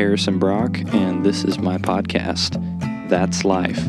[0.00, 2.56] Harrison Brock, and this is my podcast,
[3.10, 3.86] That's Life.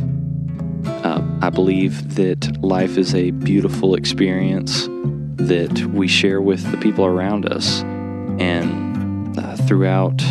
[1.05, 4.89] Uh, I believe that life is a beautiful experience
[5.38, 7.84] that we share with the people around us.
[8.41, 10.21] And uh, throughout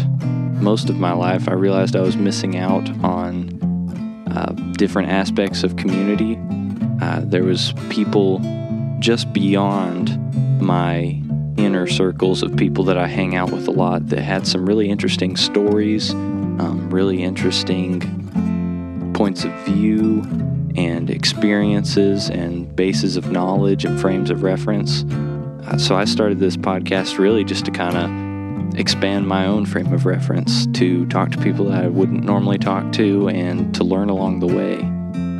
[0.60, 5.76] most of my life, I realized I was missing out on uh, different aspects of
[5.76, 6.38] community.
[7.00, 8.42] Uh, there was people
[8.98, 11.19] just beyond my
[11.64, 14.88] inner circles of people that I hang out with a lot that had some really
[14.88, 20.22] interesting stories, um, really interesting points of view
[20.76, 25.04] and experiences and bases of knowledge and frames of reference.
[25.66, 29.92] Uh, so I started this podcast really just to kind of expand my own frame
[29.92, 34.08] of reference, to talk to people that I wouldn't normally talk to, and to learn
[34.08, 34.78] along the way.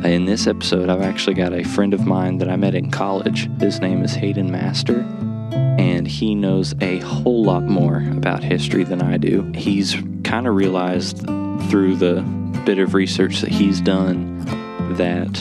[0.07, 3.49] In this episode, I've actually got a friend of mine that I met in college.
[3.59, 5.05] His name is Hayden Master
[5.51, 9.51] and he knows a whole lot more about history than I do.
[9.55, 11.19] He's kind of realized
[11.69, 12.21] through the
[12.65, 14.39] bit of research that he's done
[14.95, 15.33] that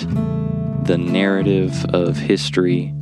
[0.85, 2.93] the narrative of history,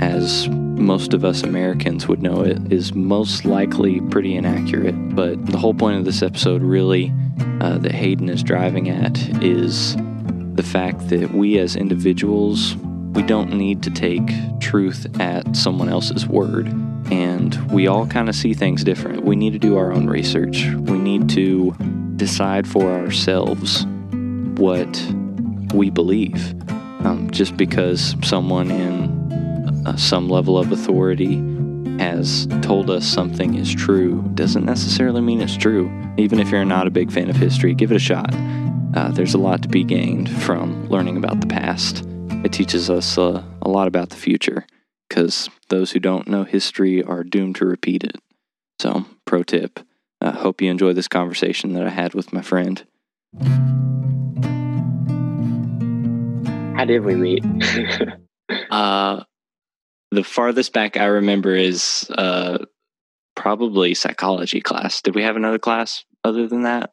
[0.00, 4.94] as most of us Americans would know it, is most likely pretty inaccurate.
[5.14, 7.12] But the whole point of this episode, really,
[7.60, 9.96] uh, that Hayden is driving at, is
[10.54, 12.76] the fact that we as individuals
[13.16, 16.68] we don't need to take truth at someone else's word.
[17.10, 19.24] And we all kind of see things different.
[19.24, 20.66] We need to do our own research.
[20.66, 21.72] We need to
[22.16, 23.86] decide for ourselves
[24.58, 25.02] what
[25.72, 26.52] we believe.
[27.06, 31.36] Um, just because someone in uh, some level of authority
[31.98, 35.90] has told us something is true doesn't necessarily mean it's true.
[36.18, 38.34] Even if you're not a big fan of history, give it a shot.
[38.94, 42.04] Uh, there's a lot to be gained from learning about the past
[42.46, 44.64] it teaches us uh, a lot about the future
[45.08, 48.14] because those who don't know history are doomed to repeat it.
[48.80, 49.80] So, pro tip
[50.20, 52.86] I hope you enjoy this conversation that I had with my friend.
[56.76, 57.44] How did we meet?
[58.70, 59.24] uh,
[60.12, 62.58] the farthest back I remember is uh,
[63.34, 65.02] probably psychology class.
[65.02, 66.92] Did we have another class other than that?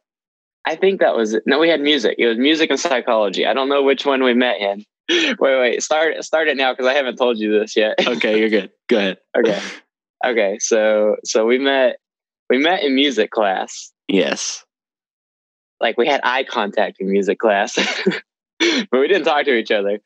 [0.66, 1.44] I think that was it.
[1.46, 2.16] No, we had music.
[2.18, 3.46] It was music and psychology.
[3.46, 4.84] I don't know which one we met in.
[5.10, 5.84] wait, wait.
[5.84, 7.96] Start start it now because I haven't told you this yet.
[8.08, 8.72] okay, you're good.
[8.88, 9.18] Go ahead.
[9.38, 9.60] okay.
[10.26, 10.58] Okay.
[10.60, 11.98] So so we met
[12.50, 13.92] we met in music class.
[14.08, 14.66] Yes.
[15.82, 17.76] Like we had eye contact in music class.
[18.60, 20.00] but we didn't talk to each other.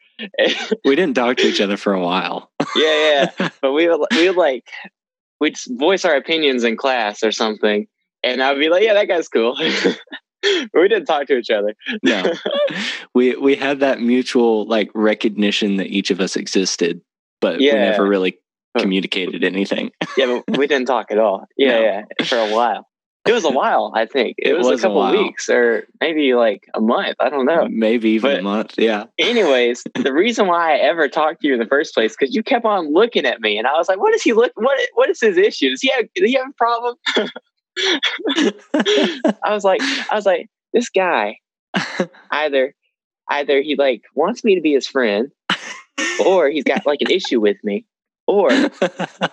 [0.83, 2.51] we didn't talk to each other for a while.
[2.75, 3.49] yeah, yeah.
[3.61, 4.65] But we would, we would like
[5.39, 7.87] we'd voice our opinions in class or something,
[8.23, 9.55] and I'd be like, "Yeah, that guy's cool."
[10.73, 11.75] we didn't talk to each other.
[12.03, 12.33] no,
[13.13, 17.01] we we had that mutual like recognition that each of us existed,
[17.41, 17.73] but yeah.
[17.73, 18.37] we never really
[18.77, 19.91] communicated anything.
[20.17, 21.45] yeah, but we didn't talk at all.
[21.57, 21.81] Yeah, no.
[21.81, 22.87] yeah, for a while.
[23.25, 24.35] It was a while, I think.
[24.37, 27.17] It, it was, was, a couple a weeks or maybe like a month.
[27.19, 27.67] I don't know.
[27.69, 28.75] Maybe even but a month.
[28.77, 29.05] Yeah.
[29.19, 32.41] anyways, the reason why I ever talked to you in the first place because you
[32.41, 34.53] kept on looking at me, and I was like, "What is he look?
[34.55, 35.71] What What is his issue?
[35.71, 36.05] Does he have?
[36.15, 36.95] Does he have a problem?"
[39.43, 41.37] I was like, I was like, this guy
[42.31, 42.73] either
[43.29, 45.31] either he like wants me to be his friend,
[46.25, 47.85] or he's got like an issue with me,
[48.25, 48.49] or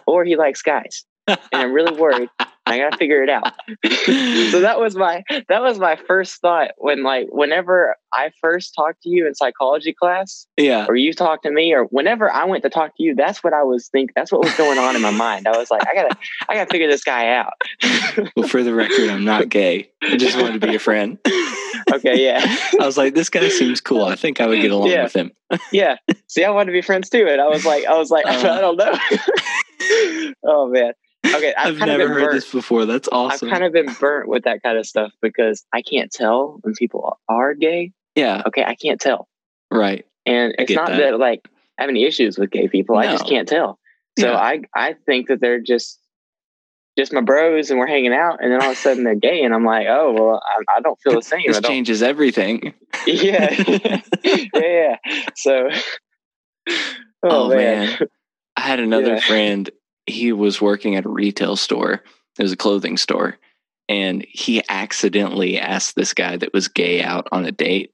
[0.07, 2.29] or he likes guys and I'm really worried.
[2.67, 3.53] I gotta figure it out.
[4.51, 9.03] so that was my that was my first thought when like whenever I first talked
[9.03, 12.63] to you in psychology class, yeah, or you talked to me, or whenever I went
[12.63, 14.13] to talk to you, that's what I was think.
[14.15, 15.47] That's what was going on in my mind.
[15.47, 16.17] I was like, I gotta
[16.49, 17.53] I gotta figure this guy out.
[18.37, 19.91] well, for the record, I'm not gay.
[20.01, 21.19] I just wanted to be a friend.
[21.93, 22.41] okay, yeah.
[22.81, 24.05] I was like, this guy seems cool.
[24.05, 25.03] I think I would get along yeah.
[25.03, 25.33] with him.
[25.71, 25.97] yeah.
[26.29, 28.31] See, I wanted to be friends too, and I was like, I was like, uh,
[28.31, 28.99] I don't know.
[30.45, 30.95] oh man
[31.25, 32.33] okay, I've, I've never heard burnt.
[32.33, 32.87] this before.
[32.87, 33.49] That's awesome.
[33.49, 36.75] I've kind of been burnt with that kind of stuff because I can't tell when
[36.75, 37.93] people are gay.
[38.15, 38.43] Yeah.
[38.47, 39.29] Okay, I can't tell.
[39.71, 40.07] Right.
[40.27, 40.99] And it's not that.
[40.99, 41.19] that.
[41.19, 41.49] like
[41.79, 42.95] I have any issues with gay people.
[42.97, 43.03] No.
[43.03, 43.79] I just can't tell.
[44.19, 44.39] So yeah.
[44.39, 45.99] I I think that they're just
[46.97, 49.43] just my bros and we're hanging out and then all of a sudden they're gay
[49.43, 51.43] and I'm like, oh well I, I don't feel the same.
[51.47, 52.75] this changes everything.
[53.07, 53.53] Yeah.
[54.23, 54.97] yeah, yeah.
[55.35, 55.69] So
[56.69, 57.87] Oh, oh man.
[57.89, 57.99] man.
[58.57, 59.21] I had another yeah.
[59.21, 59.71] friend
[60.07, 62.03] he was working at a retail store.
[62.39, 63.39] It was a clothing store.
[63.89, 67.93] And he accidentally asked this guy that was gay out on a date.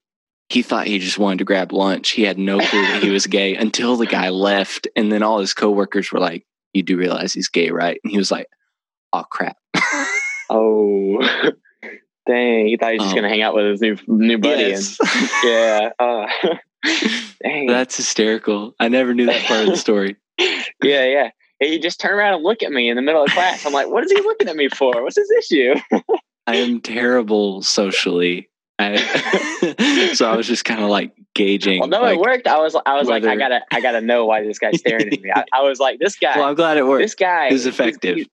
[0.49, 2.11] He thought he just wanted to grab lunch.
[2.11, 4.87] He had no clue that he was gay until the guy left.
[4.95, 7.99] And then all his coworkers were like, You do realize he's gay, right?
[8.03, 8.47] And he was like,
[9.13, 9.57] Oh, crap.
[10.49, 11.21] oh,
[12.25, 12.67] dang.
[12.67, 14.63] He thought he was just going to hang out with his new, new buddy.
[14.63, 14.97] Yes.
[15.01, 15.89] And, yeah.
[15.99, 16.27] Uh,
[17.43, 17.67] dang.
[17.67, 18.73] That's hysterical.
[18.79, 20.15] I never knew that part of the story.
[20.37, 21.29] yeah, yeah
[21.69, 23.65] he just turned around and looked at me in the middle of class.
[23.65, 25.03] I'm like, what is he looking at me for?
[25.03, 25.75] What's his issue?
[26.47, 28.49] I am terrible socially.
[28.79, 28.95] I,
[30.15, 31.79] so I was just kind of like gauging.
[31.79, 32.47] Well, no, like, it worked.
[32.47, 35.21] I was, I was like, I gotta, I gotta know why this guy's staring at
[35.21, 35.31] me.
[35.33, 37.03] I, I was like, this guy, Well, I'm glad it worked.
[37.03, 38.17] this guy is effective.
[38.17, 38.29] He,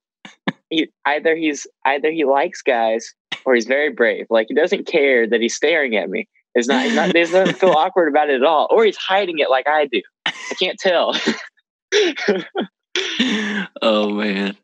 [0.71, 3.15] he, either he's either he likes guys
[3.45, 4.27] or he's very brave.
[4.31, 6.29] Like he doesn't care that he's staring at me.
[6.55, 6.85] It's not.
[6.85, 7.07] He's not.
[7.09, 8.69] He doesn't feel awkward about it at all.
[8.71, 10.01] Or he's hiding it like I do.
[10.27, 11.15] I can't tell.
[13.83, 14.56] oh man,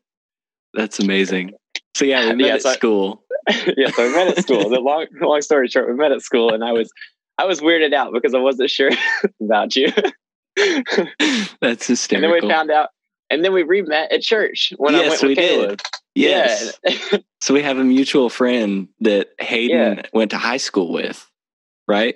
[0.73, 1.53] that's amazing.
[1.95, 3.19] So yeah, we met Yeah, at so- schoul.
[3.77, 3.89] yeah.
[3.91, 4.69] So we met at school.
[4.69, 6.91] The long, long story short, we met at school, and I was,
[7.37, 8.89] I was weirded out because I wasn't sure
[9.41, 9.87] about you.
[11.61, 12.15] That's hysterical.
[12.15, 12.89] and then we found out,
[13.29, 15.81] and then we re-met at church when I Yes, went with we did.
[16.15, 16.79] Yes.
[16.83, 17.17] Yeah.
[17.41, 21.29] So we have a mutual friend that Hayden went to high school with,
[21.87, 22.15] right?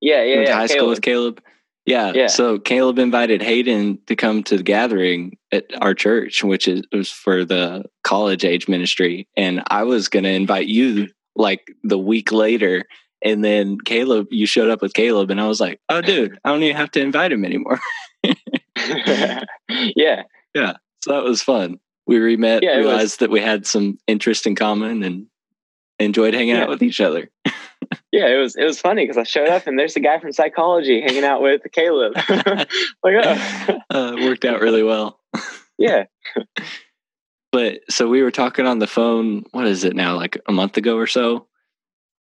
[0.00, 0.56] yeah, yeah, went to yeah.
[0.56, 1.40] high school with Caleb.
[1.88, 2.12] Yeah.
[2.14, 2.26] Yeah.
[2.26, 7.10] So Caleb invited Hayden to come to the gathering at our church, which is was
[7.10, 9.26] for the college age ministry.
[9.38, 12.84] And I was gonna invite you like the week later.
[13.24, 16.50] And then Caleb, you showed up with Caleb, and I was like, "Oh, dude, I
[16.50, 17.80] don't even have to invite him anymore."
[19.96, 20.22] yeah,
[20.54, 20.74] Yeah.
[21.02, 21.78] So that was fun.
[22.06, 25.26] We re-met, Yeah, it was- realized that we had some interest in common, and
[25.98, 26.62] enjoyed hanging Yeah.
[26.64, 27.30] out with each other.
[28.12, 28.26] Yeah.
[28.28, 31.00] It was it was funny because I showed up and there's a guy from psychology
[31.00, 32.14] hanging out with Caleb.
[32.28, 33.78] like, oh.
[33.90, 35.20] uh, it worked out really well.
[35.78, 36.04] yeah,
[37.50, 39.44] But so we were talking on the phone.
[39.52, 40.16] What is it now?
[40.16, 41.46] Like a month ago or so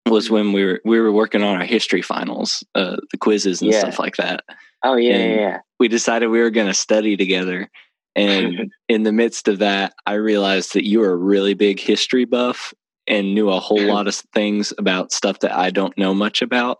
[0.08, 3.70] was when we were we were working on our history finals, uh, the quizzes and
[3.72, 3.80] Yeah.
[3.80, 4.44] stuff like that.
[4.84, 5.58] oh yeah, yeah, yeah.
[5.78, 7.70] We decided we were going to study together,
[8.16, 12.24] and in the midst of that, I realized that you were a really big history
[12.24, 12.72] buff
[13.10, 16.78] and knew a whole lot of things about stuff that I don't know much about.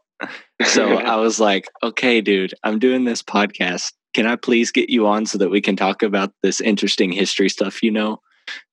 [0.65, 3.93] So I was like, okay, dude, I'm doing this podcast.
[4.15, 7.49] Can I please get you on so that we can talk about this interesting history
[7.49, 8.21] stuff you know?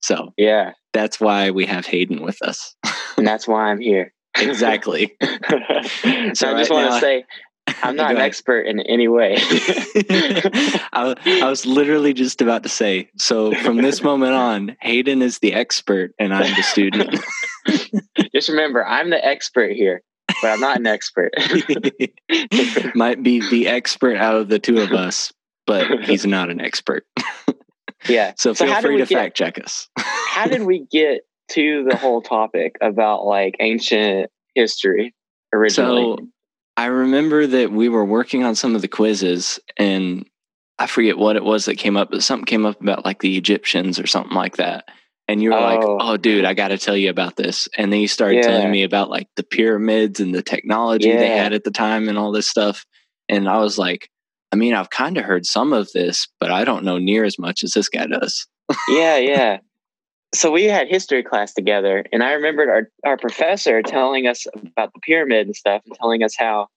[0.02, 2.76] So yeah, that's why we have Hayden with us.
[3.18, 4.14] and that's why I'm here.
[4.38, 5.16] exactly.
[5.22, 7.26] so I just right want to say
[7.84, 9.36] I'm not an expert in any way.
[10.94, 15.40] I, I was literally just about to say so from this moment on, Hayden is
[15.40, 17.20] the expert and I'm the student.
[18.38, 20.04] Just remember, I'm the expert here,
[20.42, 21.32] but I'm not an expert.
[22.96, 25.34] Might be the expert out of the two of us,
[25.66, 27.06] but he's not an expert.
[28.08, 28.34] yeah.
[28.38, 29.88] So So feel did free to get- fact check us.
[29.98, 35.16] How did we get to the whole topic about like ancient history
[35.54, 36.04] originally?
[36.04, 36.28] So
[36.76, 40.30] I remember that we were working on some of the quizzes and
[40.78, 43.36] I forget what it was that came up, but something came up about like the
[43.36, 44.88] Egyptians or something like that.
[45.28, 45.98] And you were like, Oh.
[46.00, 47.68] oh, dude, I got to tell you about this.
[47.78, 48.48] And then you started Yeah.
[48.48, 52.18] telling me about like the pyramids and the technology they had at the time and
[52.18, 52.86] all this stuff.
[53.28, 54.10] And I was like,
[54.54, 57.38] I mean, I've kind of heard some of this, but I don't know near as
[57.38, 58.48] much as this guy does.
[58.90, 59.58] yeah, yeah.
[60.34, 64.94] So we had history class together, and I remembered our, our professor telling us about
[64.94, 66.68] the pyramid and stuff, and telling us how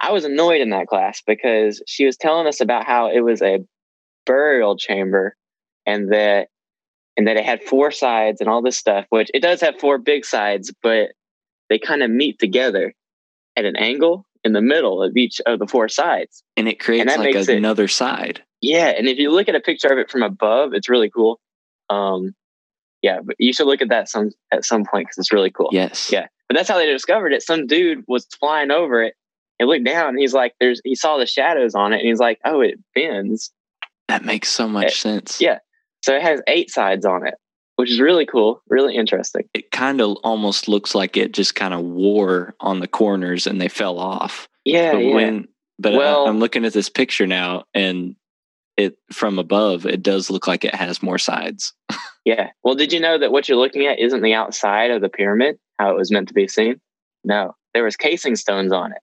[0.00, 3.42] I was annoyed in that class because she was telling us about how it was
[3.42, 3.58] a
[4.26, 5.36] burial chamber,
[5.86, 6.48] and that
[7.18, 9.04] and that it had four sides and all this stuff.
[9.10, 11.10] Which it does have four big sides, but
[11.68, 12.94] they kind of meet together
[13.56, 16.42] at an angle in the middle of each of the four sides.
[16.56, 18.42] And it creates that like makes it- another side.
[18.62, 21.38] Yeah, and if you look at a picture of it from above, it's really cool.
[21.90, 22.34] Um,
[23.02, 25.68] yeah, but you should look at that some at some point because it's really cool.
[25.72, 26.10] Yes.
[26.10, 26.26] Yeah.
[26.48, 27.42] But that's how they discovered it.
[27.42, 29.14] Some dude was flying over it
[29.60, 30.08] and looked down.
[30.10, 32.78] And he's like, "There's." He saw the shadows on it, and he's like, "Oh, it
[32.94, 33.52] bends."
[34.08, 35.40] That makes so much Eh, sense.
[35.40, 35.58] yeah.
[36.02, 37.34] So it has eight sides on it,
[37.76, 39.48] which is really cool, really interesting.
[39.54, 43.60] it kind of almost looks like it just kind of wore on the corners and
[43.60, 44.48] they fell off.
[44.64, 45.14] Yeah, but yeah.
[45.14, 48.16] when but uh, Well- I, I'm looking at this picture now and
[48.76, 51.72] it from above it does look like it has more sides.
[52.24, 52.50] Yeah.
[52.62, 55.56] Well, did you know that what you're looking at isn't the outside of the pyramid,
[55.78, 56.78] how it was meant to be seen?
[57.24, 58.98] No, there was casing stones on it.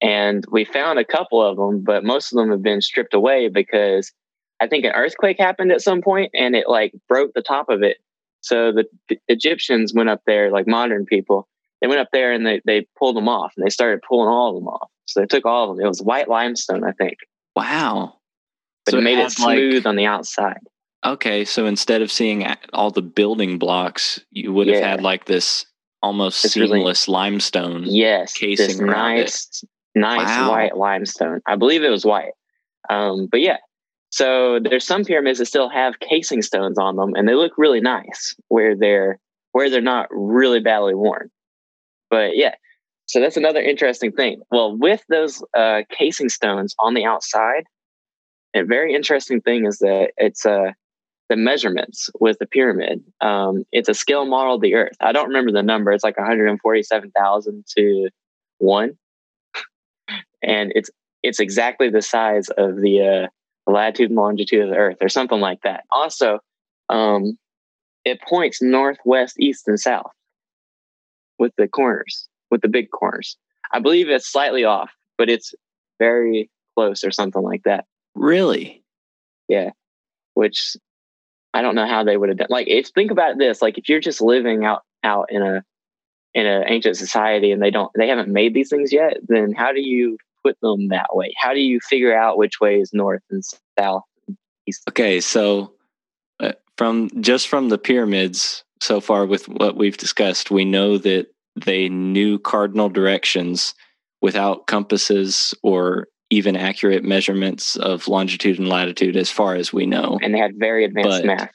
[0.00, 3.48] And we found a couple of them, but most of them have been stripped away
[3.48, 4.10] because
[4.60, 7.82] I think an earthquake happened at some point and it like broke the top of
[7.82, 7.98] it.
[8.40, 11.48] So the, the Egyptians went up there, like modern people,
[11.80, 14.50] they went up there and they, they pulled them off and they started pulling all
[14.50, 14.90] of them off.
[15.06, 15.84] So they took all of them.
[15.84, 17.18] It was white limestone, I think,
[17.56, 18.14] Wow.
[18.84, 20.60] but So it made it like- smooth on the outside.
[21.06, 24.88] Okay, so instead of seeing all the building blocks, you would have Yeah.
[24.88, 25.64] had like this
[26.02, 27.84] almost It's really- seamless limestone.
[27.86, 29.20] Yes, casing around it.
[29.20, 30.50] nice, nice Wow.
[30.50, 31.40] white limestone.
[31.46, 32.32] I believe it was white.
[32.90, 33.58] Um, but yeah,
[34.10, 37.80] so there's some pyramids that still have casing stones on them, and they look really
[37.80, 39.18] nice where they're
[39.52, 41.30] where they're not really badly worn.
[42.10, 42.54] But yeah,
[43.06, 44.42] so that's another interesting thing.
[44.50, 47.64] Well, with those uh, casing stones on the outside,
[48.54, 50.72] a very interesting thing is that it's uh,
[51.28, 53.02] the measurements with the pyramid.
[53.20, 54.96] Um, it's a scale model of the Earth.
[55.00, 55.92] I don't remember the number.
[55.92, 58.08] It's like 147,000 to
[58.58, 58.98] one,
[60.42, 60.90] and it's
[61.22, 63.26] it's exactly the size of the uh,
[63.70, 65.84] latitude and longitude of the Earth, or something like that.
[65.90, 66.40] Also,
[66.88, 67.38] um,
[68.04, 70.10] it points northwest, east, and south
[71.38, 73.36] with the corners, with the big corners.
[73.72, 75.54] I believe it's slightly off, but it's
[75.98, 77.84] very close or something like that.
[78.14, 78.82] Really?
[79.48, 79.70] Yeah.
[80.34, 80.76] Which
[81.52, 82.48] I don't know how they would have done.
[82.50, 85.62] Like, if think about this, like if you're just living out out in a
[86.34, 89.72] in an ancient society and they don't they haven't made these things yet, then how
[89.72, 91.32] do you put them that way?
[91.36, 93.42] How do you figure out which way is north and
[93.78, 94.02] south?
[94.26, 94.82] And east?
[94.88, 95.72] Okay, so
[96.40, 101.26] uh, from just from the pyramids so far with what we've discussed, we know that
[101.56, 103.74] they knew cardinal directions
[104.20, 110.18] without compasses or even accurate measurements of longitude and latitude as far as we know.
[110.22, 111.52] And they had very advanced But- math.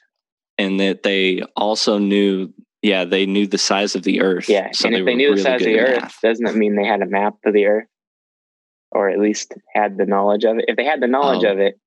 [0.56, 4.46] And that they also knew yeah, they knew the size of the earth.
[4.46, 4.68] Yeah.
[4.72, 6.20] so and if they knew the size of the earth, math.
[6.22, 7.86] doesn't it mean they had a map of the earth?
[8.94, 10.66] Or at least had the knowledge of it?
[10.68, 11.52] If they had the knowledge Oh.
[11.52, 11.78] of it,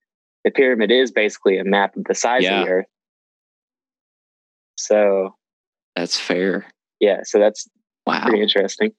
[0.44, 2.60] the pyramid is basically a map of the size Yeah.
[2.62, 2.86] of the earth.
[4.78, 5.36] So
[5.96, 6.68] That's fair.
[7.00, 7.68] yeah, so that's
[8.06, 8.22] Wow.
[8.24, 8.92] pretty interesting.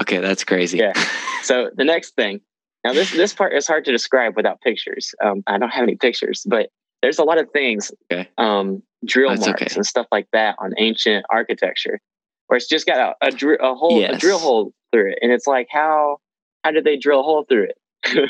[0.00, 0.78] Okay, that's crazy.
[0.78, 0.92] Yeah.
[1.42, 2.40] So the next thing,
[2.84, 5.12] now this this part is hard to describe without pictures.
[5.20, 6.68] Um, I don't have any pictures, but
[7.02, 8.28] there's a lot of things, Okay.
[8.38, 9.74] um, drill That's marks okay.
[9.74, 11.98] and stuff like that on ancient architecture,
[12.46, 15.32] where it's just got a, a, dr- a hole, a drill hole through it, and
[15.32, 16.18] it's like how
[16.64, 18.28] how did they drill a hole through it?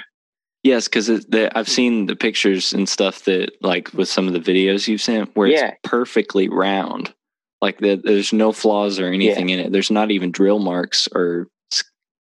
[0.62, 1.10] Yes, because
[1.54, 5.34] I've seen the pictures and stuff that, like, with some of the videos you've sent,
[5.34, 5.68] where Yeah.
[5.70, 7.12] it's perfectly round.
[7.60, 9.72] Like, the, there's no flaws or anything in it.
[9.72, 11.48] There's not even drill marks or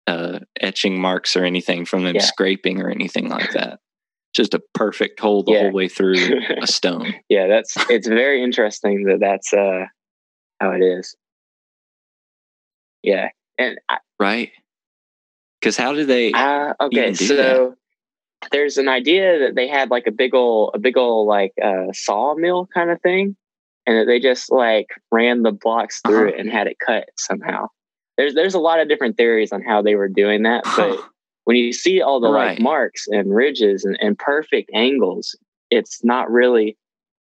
[0.06, 2.22] uh, etching marks or anything from them Yeah.
[2.22, 3.78] scraping or anything like that.
[4.34, 5.60] Just a perfect hole the Yeah.
[5.64, 7.14] whole way through a stone.
[7.28, 9.84] yeah, that's it's very interesting that that's uh,
[10.60, 11.14] how it is.
[13.02, 14.50] Yeah, and I, Right?
[15.60, 16.32] Because how do they?
[16.32, 17.76] Uh, okay, do so
[18.50, 21.92] there's an idea that they had like a big old, a big old like uh,
[21.92, 23.36] sawmill kind of thing,
[23.86, 26.34] and that they just like ran the blocks through Uh-huh.
[26.36, 27.66] it and had it cut somehow.
[28.16, 30.98] There's there's a lot of different theories on how they were doing that, but
[31.44, 32.50] when you see all the Right.
[32.52, 35.36] like marks and ridges and, and perfect angles,
[35.70, 36.76] it's not really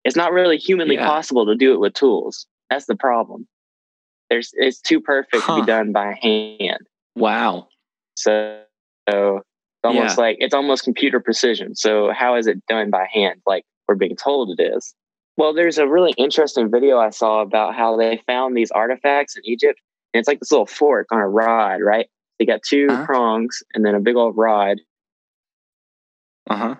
[0.03, 1.05] it's not really humanly Yeah.
[1.07, 2.45] possible to do it with tools.
[2.69, 3.47] That's the problem.
[4.29, 6.87] There's it's too perfect to be done by hand.
[7.15, 7.67] Wow.
[8.21, 8.61] So,
[9.09, 11.75] so it's almost like it's almost computer precision.
[11.75, 13.41] So how is it done by hand?
[13.47, 14.93] Like we're being told it is.
[15.37, 19.43] Well, there's a really interesting video I saw about how they found these artifacts in
[19.45, 19.79] Egypt.
[20.13, 22.07] And it's like this little fork on a rod, right?
[22.37, 23.05] They got 2 Uh-huh.
[23.05, 24.77] prongs and then a big old rod,
[26.49, 26.75] Uh huh.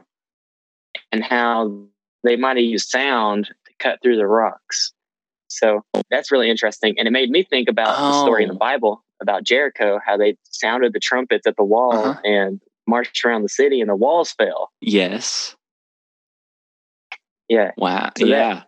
[1.12, 1.86] and how
[2.24, 4.91] they might have used sound to cut through the rocks.
[5.48, 6.95] So that's really interesting.
[7.00, 8.57] And it made me think about the story in the Oh.
[8.57, 12.20] Bible about Jericho, how they sounded the trumpets at the wall Uh-huh.
[12.24, 14.70] and marched around the city and the walls fell.
[14.82, 15.56] Yes.
[17.48, 17.72] Yeah.
[17.78, 18.12] Wow.
[18.18, 18.63] So that- yeah.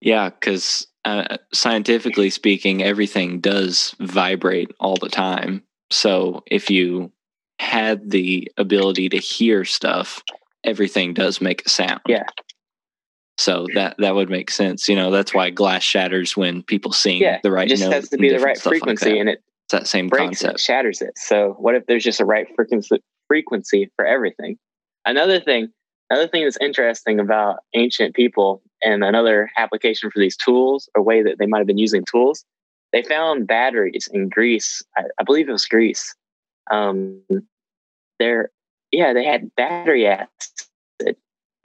[0.00, 0.30] yeah.
[0.30, 5.62] Because uh, scientifically speaking, everything does vibrate all the time.
[5.90, 7.12] So if you
[7.60, 10.22] had the ability to hear stuff,
[10.64, 12.00] everything does make a sound.
[12.06, 12.24] Yeah.
[13.38, 14.88] So that that would make sense.
[14.88, 17.92] You know, that's why glass shatters when people sing Yeah, the right It just note.
[17.92, 20.46] has to be the right stuff like frequency and it it's that same breaks it,
[20.46, 20.60] concept.
[20.60, 21.12] shatters it.
[21.16, 24.58] So what if there's just a right frequency frequency for everything?
[25.04, 25.68] Another thing,
[26.10, 31.22] another thing that's interesting about ancient people and another application for these tools, or way
[31.22, 32.44] that they might have been using tools,
[32.92, 34.82] they found batteries in Greece.
[34.96, 36.14] I, I believe it was Greece.
[36.70, 37.20] Um,
[38.18, 38.50] they're
[38.90, 41.16] yeah, they had battery acid.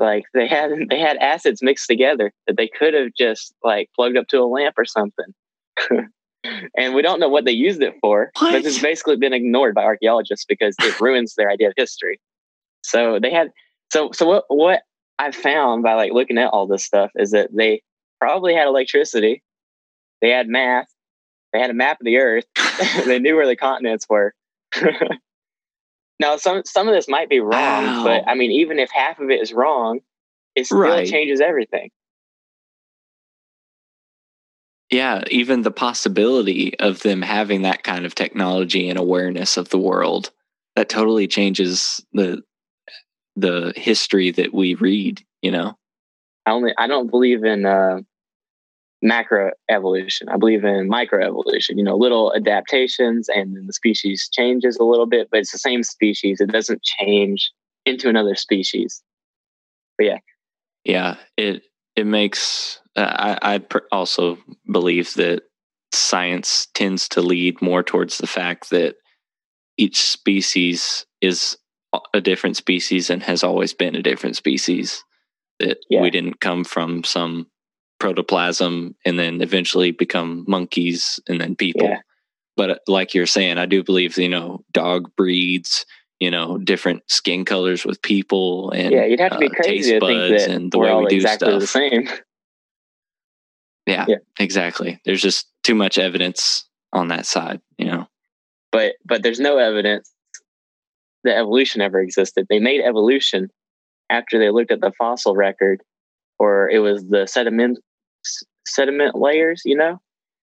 [0.04, 4.18] Like they had they had acids mixed together that they could have just like plugged
[4.18, 5.34] up to a lamp or something.
[6.78, 8.32] and we don't know what they used it for.
[8.40, 12.20] But it's basically been ignored by archaeologists because it ruins their idea of history.
[12.84, 13.52] So they had
[13.92, 14.82] so so what what
[15.18, 17.82] I found by like looking at all this stuff is that they
[18.20, 19.42] probably had electricity,
[20.22, 20.88] they had math,
[21.54, 22.46] they had a map of the earth,
[23.06, 24.34] they knew where the continents were.
[26.20, 29.30] Now some some of this might be wrong, but I mean even if half of
[29.30, 30.00] it is wrong,
[30.56, 31.08] it still Right.
[31.08, 31.90] changes everything.
[34.90, 39.78] yeah, even the possibility of them having that kind of technology and awareness of the
[39.80, 40.30] world
[40.76, 42.44] that totally changes the
[43.36, 45.76] the history that we read, you know.
[46.46, 48.02] I only I don't believe in uh,
[49.04, 50.30] macro evolution.
[50.30, 51.78] I believe in micro evolution.
[51.78, 55.60] You know, little adaptations, and then the species changes a little bit, but it's the
[55.60, 56.40] same species.
[56.42, 57.52] It doesn't change
[57.86, 59.04] into another species.
[59.98, 60.18] But yeah,
[60.86, 61.64] Yeah, it
[61.96, 64.38] it makes uh, I I also
[64.72, 65.44] believe that
[65.92, 68.96] science tends to lead more towards the fact that
[69.78, 71.58] each species is
[72.14, 75.04] a different species and has always been a different species
[75.60, 76.02] that yeah.
[76.02, 77.46] we didn't come from some
[78.04, 81.88] protoplasm and then eventually become monkeys and then people.
[81.88, 82.00] Yeah.
[82.58, 85.86] but uh, like you're saying i do believe you know dog breeds
[86.20, 89.98] you know different skin colors with people and yeah you'd have to be uh, crazy
[89.98, 91.62] to think that and the way we do exactly stuff.
[91.62, 92.10] the same.
[93.86, 94.20] Yeah, yeah.
[94.40, 95.02] exactly.
[95.04, 98.08] There's just too much evidence on that side you know?
[98.72, 100.10] But but there's no evidence
[101.26, 102.48] that evolution ever existed.
[102.50, 103.50] They made evolution
[104.10, 105.82] after they looked at the fossil record
[106.40, 107.80] or it was the sediment
[108.66, 110.00] sediment layers you know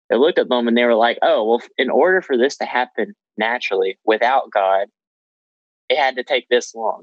[0.09, 2.65] they looked at them and they were like oh well in order for this to
[2.65, 4.89] happen naturally without god
[5.91, 7.03] it had to take this long.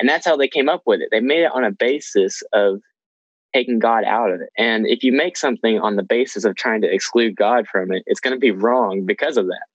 [0.00, 1.10] And that's how they came up with it.
[1.12, 2.80] They made it on a basis of
[3.54, 4.48] taking God out of it.
[4.56, 8.02] And if you make something on the basis of trying to exclude God from it,
[8.06, 9.66] it's going to be wrong because of that.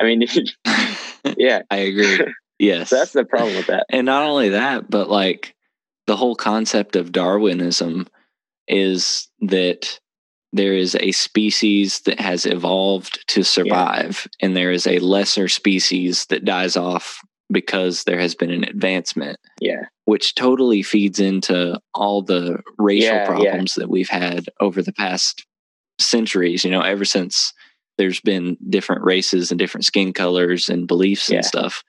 [0.00, 0.22] I mean,
[1.36, 2.32] yeah, I agree.
[2.58, 2.88] Yes.
[2.88, 3.84] so that's the problem with that.
[3.90, 5.54] And not only that, but like
[6.06, 8.06] the whole concept of Darwinism
[8.68, 9.98] is that
[10.52, 14.46] there is a species that has evolved to survive, yeah.
[14.46, 17.20] and there is a lesser species that dies off
[17.50, 19.38] because there has been an advancement.
[19.60, 19.84] Yeah.
[20.04, 23.82] Which totally feeds into all the racial yeah, problems yeah.
[23.82, 25.46] that we've had over the past
[25.98, 27.52] centuries, you know, ever since
[27.98, 31.82] there's been different races and different skin colors and beliefs and stuff.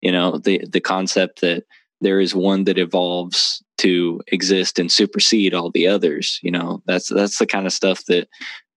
[0.00, 1.64] You know, the the concept that
[2.00, 7.08] there is one that evolves to exist and supersede all the others, you know, that's
[7.08, 8.28] that's the kind of stuff that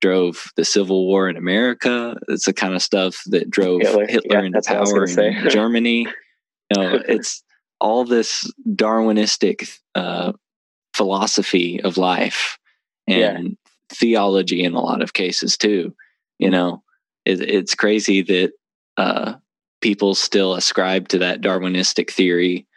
[0.01, 2.17] drove the Civil War in America.
[2.27, 6.07] It's the kind of stuff that drove Hitler, Hitler yeah, into power in Germany.
[6.75, 7.43] You know, it's
[7.79, 10.33] all this Darwinistic uh,
[10.93, 12.57] philosophy of life
[13.07, 13.71] and yeah.
[13.89, 15.95] theology in a lot of cases too.
[16.39, 16.83] You know,
[17.25, 18.51] it, it's crazy that
[18.97, 19.33] uh,
[19.81, 22.67] people still ascribe to that Darwinistic theory,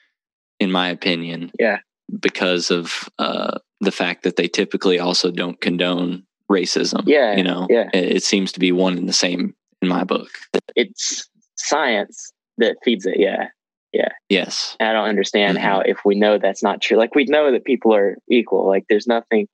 [0.60, 1.50] in my opinion.
[1.58, 1.78] Yeah,
[2.20, 7.02] because of uh, the fact that they typically also don't condone racism.
[7.06, 7.36] Yeah.
[7.36, 7.88] You know, yeah.
[7.92, 10.28] It, it seems to be one and the same in my book.
[10.76, 13.18] It's science that feeds it.
[13.18, 13.48] Yeah.
[13.92, 14.10] Yeah.
[14.28, 14.76] Yes.
[14.80, 15.66] And I don't understand mm-hmm.
[15.66, 18.84] how, if we know that's not true, like we know that people are equal, like
[18.88, 19.46] there's nothing,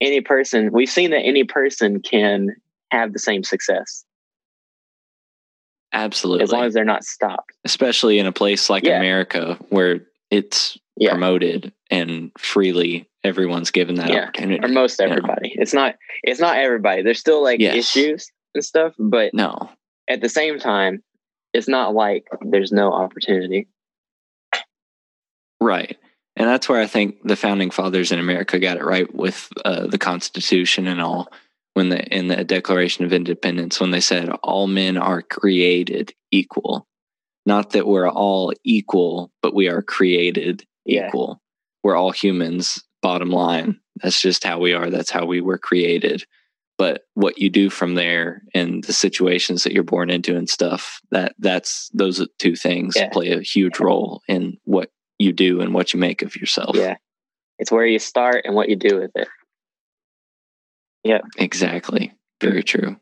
[0.00, 2.56] any person, we've seen that any person can
[2.90, 4.04] have the same success.
[5.92, 6.44] Absolutely.
[6.44, 7.52] As long as they're not stopped.
[7.64, 8.98] Especially in a place like yeah.
[8.98, 11.10] America where it's yeah.
[11.10, 14.24] promoted and freely everyone's given that yeah.
[14.24, 14.64] opportunity.
[14.64, 15.48] Or most everybody.
[15.48, 15.62] Know?
[15.62, 17.02] It's not it's not everybody.
[17.02, 17.76] There's still like yes.
[17.76, 19.70] issues and stuff, but no.
[20.08, 21.02] At the same time,
[21.52, 23.68] it's not like there's no opportunity.
[25.60, 25.98] Right.
[26.36, 29.86] And that's where I think the founding fathers in America got it right with uh,
[29.86, 31.30] the Constitution and all.
[31.74, 36.87] When the in the Declaration of Independence, when they said all men are created equal,
[37.48, 41.08] not that we're all equal, but we are created yeah.
[41.08, 41.40] equal.
[41.82, 43.80] We're all humans bottom line.
[44.02, 44.90] That's just how we are.
[44.90, 46.24] That's how we were created.
[46.76, 51.00] But what you do from there and the situations that you're born into and stuff,
[51.10, 53.08] that that's those two things yeah.
[53.08, 56.76] play a huge role in what you do and what you make of yourself.
[56.76, 56.96] Yeah.
[57.58, 59.28] It's where you start and what you do with it.
[61.02, 61.22] Yeah.
[61.38, 62.12] Exactly.
[62.42, 62.96] Very true.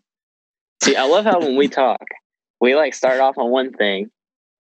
[0.85, 2.05] See, I love how when we talk,
[2.61, 4.11] we like start off on one thing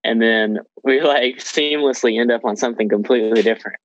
[0.06, 3.78] and then we like seamlessly end up on something completely different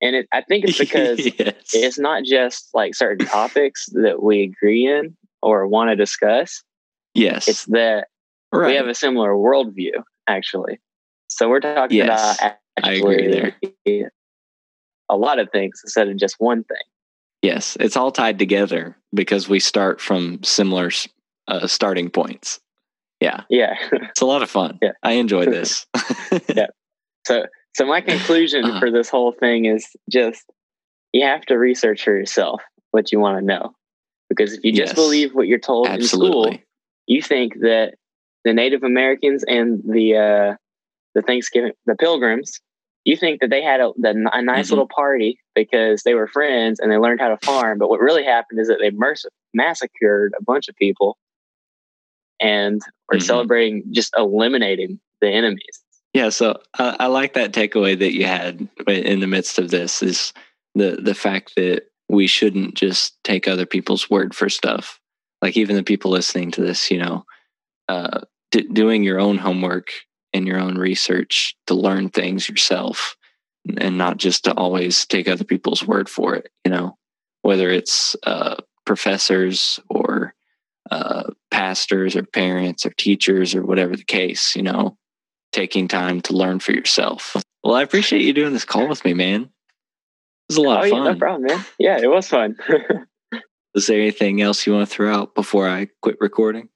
[0.00, 1.54] and it, I think it's because yes.
[1.72, 6.62] it's not just like certain topics that we agree in or want to discuss.
[7.14, 8.08] Yes, it's that
[8.52, 8.68] right.
[8.68, 10.80] we have a similar worldview actually.
[11.28, 12.38] So we're talking yes.
[12.38, 13.64] about actually
[15.08, 16.76] a lot of things instead of just one thing.
[17.42, 20.90] Yes, it's all tied together because we start from similar
[21.48, 22.60] uh, starting points.
[23.20, 24.78] Yeah, yeah, it's a lot of fun.
[24.82, 25.86] Yeah, I enjoy this.
[26.54, 26.68] yeah.
[27.26, 28.80] So so my conclusion uh-huh.
[28.80, 30.44] for this whole thing is just
[31.12, 33.72] you have to research for yourself what you want to know.
[34.28, 36.28] Because if you just yes, believe what you're told absolutely.
[36.28, 36.64] in school,
[37.06, 37.94] you think that
[38.44, 40.56] the Native Americans and the uh,
[41.14, 42.60] the Thanksgiving the Pilgrims,
[43.04, 44.74] you think that they had a, the, a nice mm-hmm.
[44.74, 47.78] little party because they were friends and they learned how to farm.
[47.78, 48.92] But what really happened is that they
[49.52, 51.18] massacred a bunch of people
[52.40, 53.24] and were mm-hmm.
[53.24, 55.82] celebrating just eliminating the enemies.
[56.12, 60.02] Yeah, so uh, I like that takeaway that you had in the midst of this
[60.02, 60.32] is
[60.74, 64.98] the the fact that we shouldn't just take other people's word for stuff.
[65.40, 67.24] Like even the people listening to this, you know,
[67.88, 69.88] uh, d- doing your own homework
[70.32, 73.16] and your own research to learn things yourself
[73.78, 76.96] and not just to always take other people's word for it, you know,
[77.42, 80.29] whether it's uh, professors or
[80.90, 84.96] uh, pastors or parents or teachers or whatever the case, you know,
[85.52, 87.36] taking time to learn for yourself.
[87.62, 89.42] Well, I appreciate you doing this call with me, man.
[89.42, 89.48] It
[90.48, 91.04] was a lot oh, of fun.
[91.04, 91.64] Yeah, no problem, man.
[91.78, 92.56] Yeah, it was fun.
[93.74, 96.68] Is there anything else you want to throw out before I quit recording?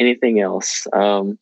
[0.00, 0.86] Anything else?
[0.92, 1.38] Um,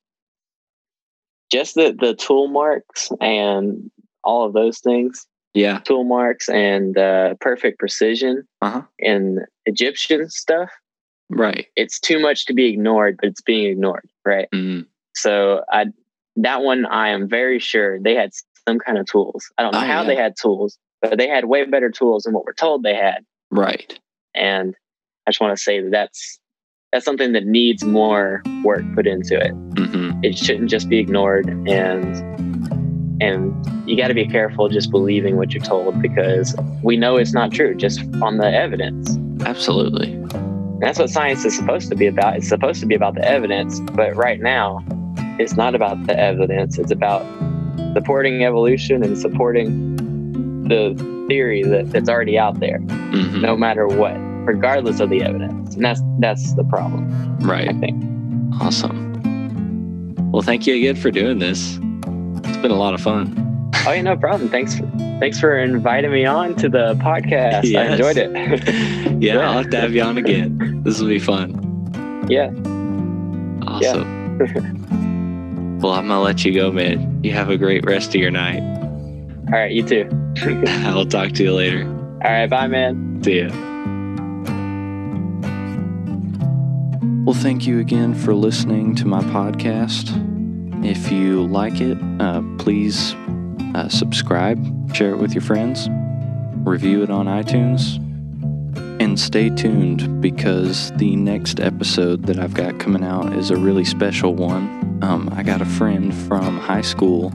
[1.53, 3.91] just the the tool marks and
[4.25, 5.27] all of those things.
[5.55, 8.83] Yeah, tool marks and uh, perfect precision uh-huh.
[9.01, 10.71] and Egyptian stuff.
[11.35, 11.67] Right.
[11.77, 14.09] It's too much to be ignored, but it's being ignored.
[14.25, 14.49] Right.
[14.55, 14.87] Mm.
[15.15, 15.87] So I
[16.37, 18.31] that one I am very sure they had
[18.69, 19.51] some kind of tools.
[19.59, 20.07] I don't know Oh, how yeah.
[20.09, 23.25] they had tools, but they had way better tools than what we're told they had.
[23.51, 23.99] Right.
[24.35, 24.75] And
[25.27, 26.39] I just want to say that that's
[26.93, 29.51] that's something that needs more work put into it.
[29.79, 32.23] hmm It shouldn't just be ignored and
[33.23, 37.33] and you got to be careful just believing what you're told because we know it's
[37.33, 39.17] not true just on the evidence.
[39.47, 40.17] Absolutely.
[40.83, 42.37] And that's what science is supposed to be about.
[42.39, 44.85] It's supposed to be about the evidence, but right now,
[45.39, 46.77] it's not about the evidence.
[46.77, 47.25] It's about
[47.95, 50.97] supporting evolution and supporting the
[51.29, 54.15] theory that, that's already out there, hmm no matter what,
[54.45, 55.77] regardless of the evidence.
[55.77, 57.09] And that's that's the problem,
[57.43, 57.79] I Right.
[57.79, 58.05] think.
[58.61, 59.13] Awesome.
[60.33, 61.79] Well, thank you again for doing this.
[62.45, 63.39] It's been a lot of fun.
[63.85, 64.49] Oh yeah, no problem.
[64.49, 64.87] Thanks for
[65.21, 67.75] thanks for inviting me on to the podcast.
[67.77, 68.31] I enjoyed it.
[68.33, 69.39] yeah, Yeah.
[69.49, 70.83] I'll have to have you on again.
[70.85, 72.25] This will be fun.
[72.29, 72.49] yeah.
[73.67, 75.79] Awesome.
[75.81, 77.23] well, I'm gonna let you go, man.
[77.25, 78.61] You have a great rest of your night.
[79.53, 80.09] All right, you too.
[80.85, 81.85] I'll talk to you later.
[82.25, 83.21] All right, bye man.
[83.25, 83.49] See ya.
[87.25, 90.11] Well, thank you again for listening to my podcast.
[90.85, 93.15] If you like it, uh, please
[93.75, 95.89] uh, subscribe, share it with your friends,
[96.65, 97.99] review it on iTunes,
[99.01, 103.85] and stay tuned because the next episode that I've got coming out is a really
[103.85, 105.01] special one.
[105.03, 107.33] Um, I got a friend from high school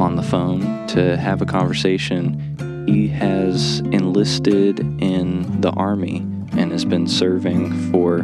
[0.00, 2.86] on the phone to have a conversation.
[2.88, 6.18] He has enlisted in the Army
[6.52, 8.20] and has been serving for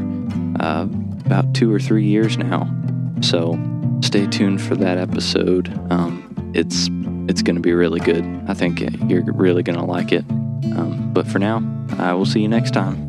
[0.61, 0.88] uh,
[1.26, 2.66] about two or three years now.
[3.20, 3.59] So
[4.00, 5.68] stay tuned for that episode.
[5.90, 6.88] Um, it's
[7.29, 8.25] it's going to be really good.
[8.49, 10.25] I think you're really going to like it.
[10.31, 11.62] Um, but for now,
[11.99, 13.06] I will see you next time.